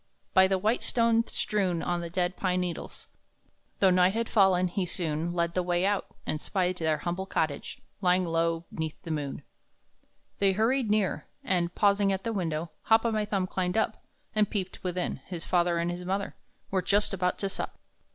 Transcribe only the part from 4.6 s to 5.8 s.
he soon Led the